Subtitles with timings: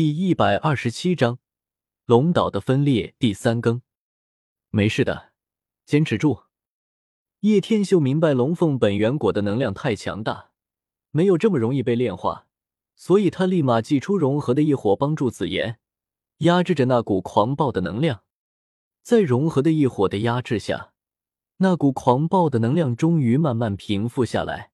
[0.00, 1.40] 第一百二十七章
[2.06, 3.82] 龙岛的分裂第三更。
[4.70, 5.32] 没事的，
[5.84, 6.44] 坚持住。
[7.40, 10.52] 叶天秀明白龙凤本源果的能量太强大，
[11.10, 12.46] 没有这么容易被炼化，
[12.94, 15.80] 所以他立马祭出融合的异火帮助紫妍
[16.36, 18.22] 压制着那股狂暴的能量。
[19.02, 20.92] 在融合的异火的压制下，
[21.56, 24.70] 那股狂暴的能量终于慢慢平复下来，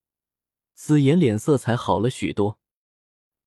[0.75, 2.59] 紫妍脸色才好了许多。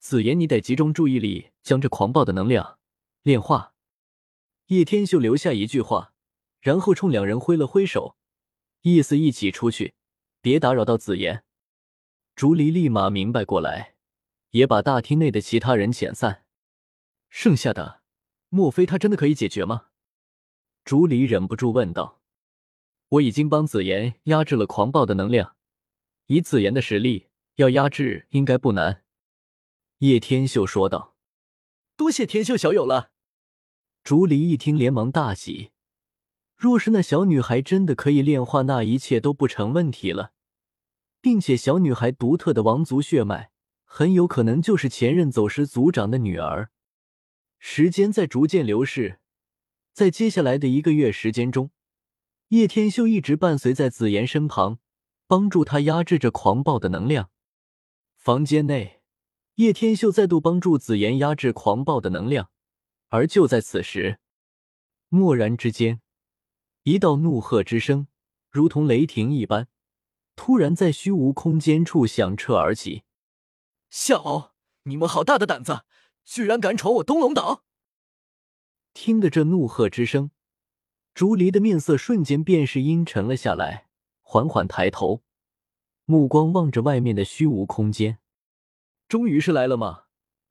[0.08, 2.80] 紫妍，你得集中注意力，将这狂暴的能量
[3.24, 3.74] 炼化。
[4.68, 6.14] 叶天秀留下一句话，
[6.62, 8.16] 然后冲两人挥了挥手，
[8.84, 9.96] 意思一起出去，
[10.40, 11.44] 别打扰到紫妍。
[12.38, 13.96] 竹离立马明白过来，
[14.52, 16.46] 也把大厅内的其他人遣散。
[17.30, 18.00] 剩下的，
[18.48, 19.88] 莫非他真的可以解决吗？
[20.86, 22.22] 竹离忍不住问道。
[23.10, 25.58] 我已经帮紫妍压制了狂暴的能量，
[26.28, 29.04] 以紫妍的实力，要压制应该不难。
[30.00, 31.16] 叶天秀说道
[31.98, 33.12] ：“多谢天秀小友了。”
[34.04, 35.72] 竹离一听，连忙大喜。
[36.56, 40.34] 若是那小女孩真的可以炼化，那一切都不成问题了，
[41.20, 43.50] 并且小女孩独特的王族血脉，
[43.86, 46.70] 很有可能就是前任走失族长的女儿。
[47.58, 49.20] 时间在逐渐流逝，
[49.94, 51.72] 在接下来的一个月时间中，
[52.50, 54.78] 叶天秀一直伴随在紫妍身旁，
[55.26, 57.32] 帮助她压制着狂暴的能量。
[58.16, 58.97] 房间内。
[59.58, 62.52] 叶天秀再度帮助紫妍压制狂暴的能量，
[63.08, 64.20] 而就在此时，
[65.10, 66.00] 蓦然之间，
[66.84, 68.08] 一道怒喝之声
[68.52, 69.68] 如同雷霆一般，
[70.36, 73.02] 突然在虚无空间处响彻而起。
[73.90, 74.54] 夏敖，
[74.84, 75.86] 你们好大的胆子，
[76.24, 77.64] 居然敢闯我东龙岛！
[78.94, 80.30] 听得这怒喝之声，
[81.16, 83.88] 竹离的面色瞬间便是阴沉了下来，
[84.22, 85.24] 缓缓抬头，
[86.06, 88.20] 目光望着外面的虚无空间。
[89.08, 90.04] 终于是来了吗？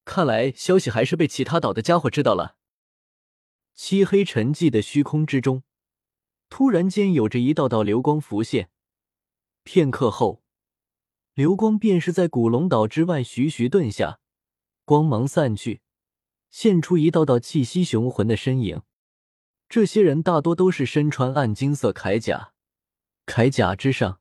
[0.05, 2.57] 看来消息还是被其他岛的家伙知道了。
[3.75, 5.65] 漆黑沉寂的虚空之中，
[6.49, 8.71] 突然间有着一道道流光浮现。
[9.65, 10.43] 片刻后，
[11.35, 14.21] 流光便是在古龙岛之外徐徐顿下，
[14.85, 15.83] 光芒散去，
[16.51, 18.83] 现出一道道气息雄浑的身影。
[19.69, 22.53] 这些人大多都是身穿暗金色铠甲，
[23.27, 24.21] 铠甲之上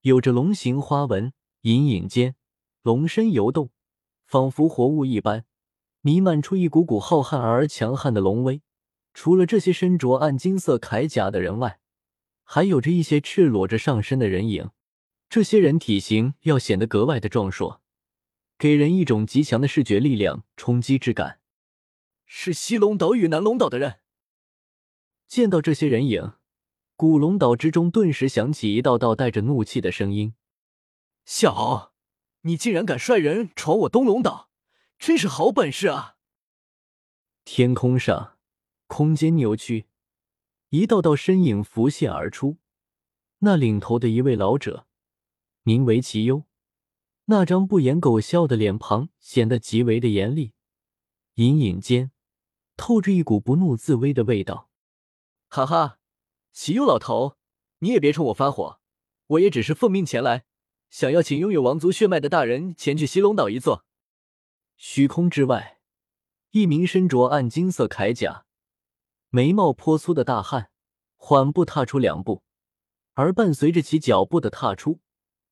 [0.00, 2.34] 有着龙形花纹，隐隐间。
[2.82, 3.70] 龙身游动，
[4.24, 5.44] 仿佛活物一般，
[6.00, 8.62] 弥漫出一股股浩瀚而强悍的龙威。
[9.12, 11.80] 除了这些身着暗金色铠甲的人外，
[12.44, 14.70] 还有着一些赤裸着上身的人影。
[15.28, 17.82] 这些人体型要显得格外的壮硕，
[18.56, 21.40] 给人一种极强的视觉力量冲击之感。
[22.24, 24.00] 是西龙岛与南龙岛的人。
[25.26, 26.34] 见到这些人影，
[26.96, 30.34] 古龙岛之中顿时响起一道道带着怒气的声音
[31.26, 31.92] ：“小。”
[32.42, 34.50] 你竟然敢率人闯我东龙岛，
[34.98, 36.16] 真是好本事啊！
[37.44, 38.38] 天空上，
[38.86, 39.86] 空间扭曲，
[40.70, 42.58] 一道道身影浮现而出。
[43.38, 44.86] 那领头的一位老者，
[45.62, 46.44] 名为齐优，
[47.26, 50.54] 那张不言狗笑的脸庞显得极为的严厉，
[51.34, 52.10] 隐隐间
[52.76, 54.70] 透着一股不怒自威的味道。
[55.48, 56.00] 哈哈，
[56.52, 57.36] 齐优老头，
[57.78, 58.80] 你也别冲我发火，
[59.26, 60.46] 我也只是奉命前来。
[60.90, 63.84] 想要请拥有王族血脉的大人前去西龙岛一座。
[64.76, 65.80] 虚空之外，
[66.50, 68.46] 一名身着暗金色铠甲、
[69.28, 70.70] 眉毛颇粗的大汉
[71.16, 72.42] 缓步踏出两步，
[73.14, 75.00] 而伴随着其脚步的踏出，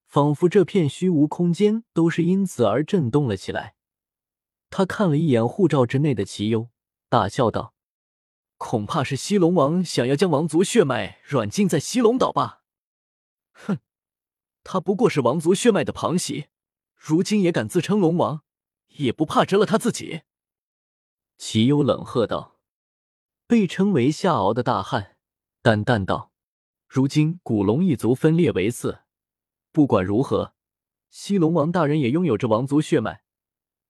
[0.07, 3.75] 仿佛这片虚无空间都是因此而震动了起来。
[4.71, 6.71] 他看了一眼护照之内的齐幽，
[7.09, 7.75] 大笑道
[8.57, 12.63] ：“恐怕是西龙王想要将王族血脉软禁在西龙岛吧？”
[13.53, 13.79] 哼。
[14.69, 16.47] 他不过是王族血脉的旁系，
[16.97, 18.43] 如今也敢自称龙王，
[18.97, 20.23] 也不怕折了他自己。
[21.39, 22.59] 齐幽冷喝道
[23.47, 25.19] ：“被称为夏敖的大汉
[25.63, 26.33] 淡淡道
[26.89, 29.03] ：‘如今古龙一族分裂为四，
[29.71, 30.55] 不管如何，
[31.11, 33.23] 西龙王大人也拥有着王族血脉，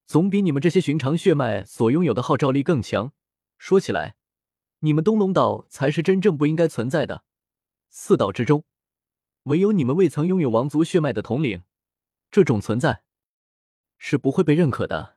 [0.04, 3.14] 总比你们这些寻常血脉所拥有的号召力更强。
[3.56, 4.16] 说起来，
[4.80, 7.24] 你们东龙岛才是真正不应该存在的
[7.88, 8.62] 四岛之中。’”
[9.46, 11.62] 唯有你们未曾拥有王族血脉的统领，
[12.32, 13.04] 这种存在
[13.96, 15.16] 是不会被认可的。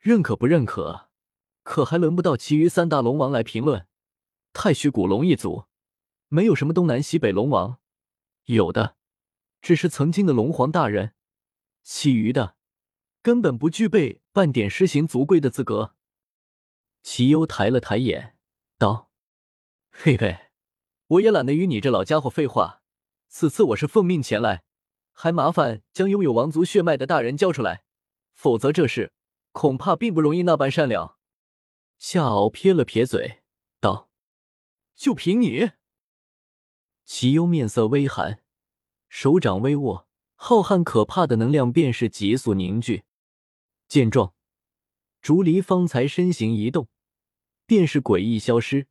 [0.00, 1.08] 认可不认可，
[1.62, 3.86] 可还轮不到其余三大龙王来评论。
[4.52, 5.66] 太虚古龙一族
[6.28, 7.78] 没有什么东南西北龙王，
[8.46, 8.96] 有的
[9.62, 11.14] 只是曾经的龙皇大人，
[11.84, 12.56] 其余的
[13.22, 15.94] 根本不具备半点施行族规的资格。
[17.02, 18.36] 齐幽抬了抬眼，
[18.78, 19.12] 道
[19.90, 20.50] ：“嘿嘿，
[21.06, 22.82] 我也懒得与你这老家伙废话。”
[23.28, 24.62] 此次我是奉命前来，
[25.12, 27.84] 还麻烦将拥有王族血脉的大人交出来，
[28.34, 29.12] 否则这事
[29.52, 31.16] 恐怕并不容易那般善良。
[31.98, 33.42] 夏敖撇了撇嘴，
[33.80, 34.10] 道
[34.94, 35.72] ：“就凭你？”
[37.04, 38.42] 齐幽面色微寒，
[39.08, 43.04] 手掌微握，浩瀚可怕的能量便是急速凝聚。
[43.88, 44.34] 见状，
[45.20, 46.88] 竹离方才身形一动，
[47.66, 48.88] 便是诡异消失，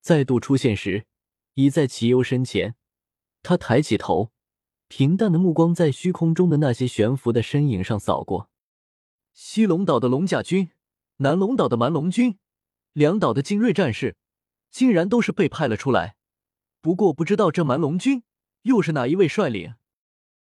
[0.00, 1.06] 再度出现时，
[1.54, 2.74] 已在齐幽身前。
[3.46, 4.32] 他抬起头，
[4.88, 8.50] 平淡的目光在虚空中的那些悬浮的身影上扫过。
[9.32, 10.72] 西龙岛的龙甲军，
[11.18, 12.40] 南龙岛的蛮龙军，
[12.92, 14.16] 两岛的精锐战士，
[14.72, 16.16] 竟然都是被派了出来。
[16.80, 18.24] 不过不知道这蛮龙军
[18.62, 19.74] 又是哪一位率领？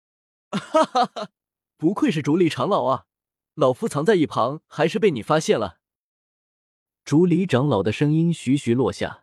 [0.51, 1.29] 哈哈哈！
[1.75, 3.07] 不愧是竹里长老啊，
[3.55, 5.79] 老夫藏在一旁，还是被你发现了。
[7.03, 9.22] 竹里长老的声音徐徐落下，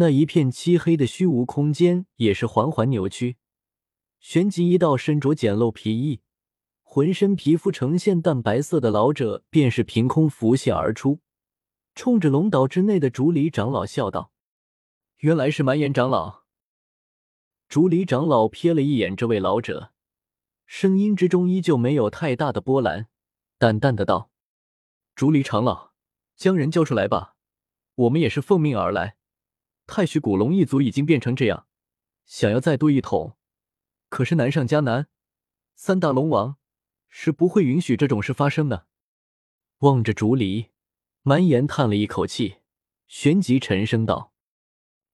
[0.00, 3.36] 那一片漆黑的虚无空间也是缓缓扭曲，
[4.20, 6.20] 旋即一道身着简陋皮衣。
[6.82, 11.18] 浑身皮肤呈现淡白色的老者便是凭空浮现而出，
[11.96, 14.30] 冲着龙岛之内的竹里长老笑道
[15.18, 16.44] ：“原来是蛮岩长老。”
[17.68, 19.92] 竹里长老瞥了一眼这位老者，
[20.64, 23.08] 声音之中依旧没有太大的波澜，
[23.58, 24.30] 淡淡的道
[25.16, 25.90] ：“竹里长老，
[26.36, 27.34] 将人交出来吧，
[27.96, 29.17] 我们也是奉命而来。
[29.88, 31.66] 太虚古龙一族已经变成这样，
[32.24, 33.36] 想要再度一统，
[34.08, 35.08] 可是难上加难。
[35.74, 36.54] 三大龙王。”
[37.10, 38.86] 是不会允许这种事发生的。
[39.78, 40.66] 望着竹离，
[41.22, 42.58] 蛮岩叹了一口气，
[43.06, 44.34] 旋即沉声道：“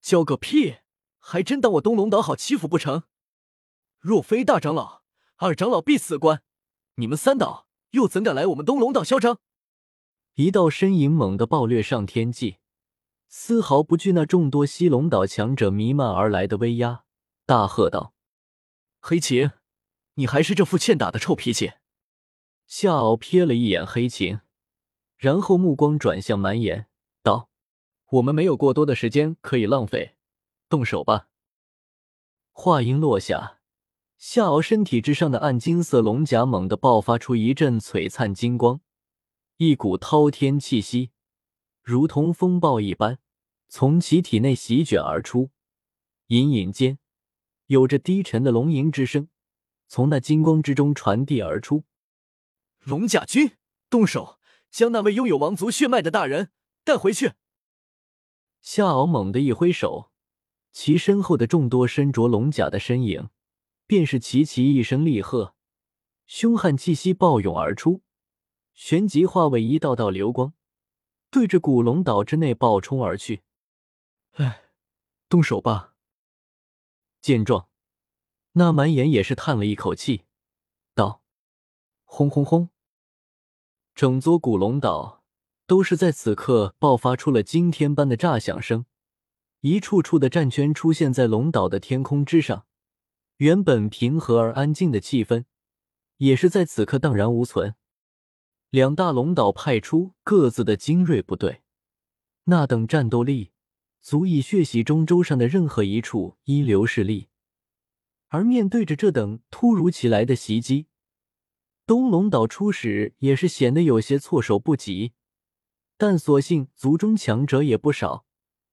[0.03, 0.79] 叫个屁！
[1.21, 3.05] 还真当我东龙岛好欺负不成？
[4.01, 5.05] 若非大长老、
[5.37, 6.43] 二长老必死关，
[6.97, 9.39] 你们三岛又怎敢来我们东龙岛嚣张？”
[10.35, 12.57] 一道身影猛地暴掠上天际，
[13.37, 17.03] 丝毫不惧那众多西龙岛强者弥漫而来的威压，
[17.45, 18.15] 大喝道
[19.03, 19.51] ：“黑琴，
[20.15, 21.73] 你还是这副欠打的臭脾气！”
[22.69, 24.39] 夏敖瞥了一眼黑琴，
[25.17, 26.87] 然后目光转向蛮岩，
[27.25, 27.51] 道
[28.13, 30.15] ：“我们没有过多的时间可以浪费，
[30.69, 31.27] 动手吧。”
[32.53, 33.59] 话音落下，
[34.17, 38.81] 夏敖身体之上的暗金色龙甲猛地爆发出一阵璀璨金光，
[39.57, 41.11] 一股滔天气息
[41.83, 43.19] 如同风暴一般
[43.69, 45.51] 从其体内席卷而出，
[46.29, 46.99] 隐隐间
[47.67, 49.29] 有着低沉的龙吟之声
[49.89, 51.85] 从那金光之中传递而出。
[52.85, 53.53] 龙甲军，
[53.91, 54.39] 动手，
[54.71, 56.51] 将那位拥有王族血脉的大人
[56.85, 57.33] 带回去。
[58.61, 60.11] 夏敖猛地一挥手，
[60.73, 63.29] 其身后的众多身着龙甲的身影，
[63.87, 65.55] 便是齐齐一声厉喝，
[66.27, 68.03] 凶悍气息暴涌而出，
[68.73, 70.55] 旋即化为一道道流光，
[71.31, 73.43] 对着古龙岛之内暴冲而去。
[74.35, 74.65] 哎，
[75.29, 75.95] 动手吧！
[77.21, 77.69] 见状，
[78.53, 80.25] 那满眼也是叹了一口气，
[80.95, 81.23] 道
[82.05, 82.71] ：“轰轰轰！”
[83.95, 85.25] 整座古龙岛
[85.67, 88.87] 都是在此刻爆发出了惊天般的炸响声，
[89.61, 92.67] 一处处的战圈出现在龙岛的天空之上，
[93.37, 95.45] 原本平和而安静的气氛
[96.17, 97.77] 也是在此刻荡然无存。
[98.71, 101.63] 两大龙岛派出各自的精锐部队，
[102.45, 103.53] 那等战斗力
[104.05, 107.29] 足以血洗中州上的任何一处一流势力，
[108.29, 110.89] 而面对着这等突如其来的袭击。
[111.87, 115.15] 东龙岛初始也是显得有些措手不及，
[115.97, 118.27] 但所幸族中强者也不少，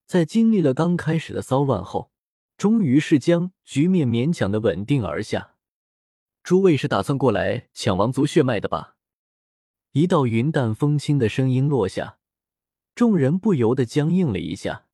[0.06, 2.12] 在经历了刚开始的骚乱后，
[2.58, 5.56] 终于是将局面勉强的稳定而下。
[6.44, 8.98] 诸位是打算过来抢王族血脉的吧？
[9.94, 12.18] 一道云淡风轻的声音落下，
[12.94, 14.88] 众人不由得僵硬了一下。